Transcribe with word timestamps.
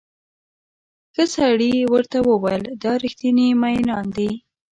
ښه 1.13 1.25
سړي 1.35 1.73
ورته 1.93 2.17
وویل 2.29 2.63
دا 2.83 2.93
ریښتیني 3.03 3.47
مئینان 3.61 4.05
دي. 4.17 4.31